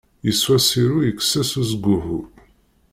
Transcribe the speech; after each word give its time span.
Yeswa 0.25 0.57
Sirru 0.59 0.99
yekkes-as 1.03 1.51
usguḥḥu. 1.61 2.21